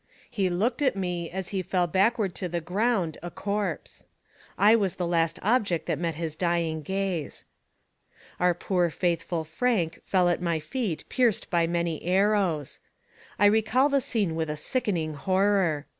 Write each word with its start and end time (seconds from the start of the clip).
He 0.31 0.49
looked 0.49 0.81
at 0.81 0.95
me 0.95 1.29
as 1.29 1.49
he 1.49 1.61
fell 1.61 1.85
backward 1.85 2.33
to 2.33 2.49
the 2.49 2.59
ground 2.59 3.19
a 3.21 3.29
corpse. 3.29 4.03
I 4.57 4.75
was 4.75 4.95
the 4.95 5.05
last 5.05 5.37
object 5.43 5.85
that 5.85 5.99
met 5.99 6.15
his 6.15 6.35
dying 6.35 6.81
gaze. 6.81 7.45
Our 8.39 8.55
poor 8.55 8.89
faithful 8.89 9.43
Frank 9.43 10.01
fell 10.03 10.27
at 10.27 10.41
my 10.41 10.59
feet 10.59 11.03
pierced 11.07 11.51
by 11.51 11.67
many 11.67 12.01
arrows. 12.01 12.79
I 13.37 13.45
recall 13.45 13.89
the 13.89 14.01
scene 14.01 14.35
with 14.35 14.49
a 14.49 14.55
sickening 14.55 15.13
horror. 15.13 15.85